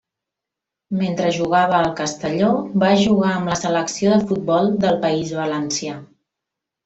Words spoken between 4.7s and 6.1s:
del País Valencià.